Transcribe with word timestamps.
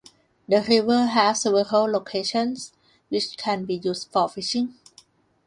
The 0.47 0.65
river 0.67 1.05
has 1.05 1.43
several 1.43 1.85
locations 1.85 2.73
which 3.09 3.37
can 3.37 3.65
be 3.65 3.75
used 3.75 4.07
for 4.11 4.27
fishing. 4.27 4.73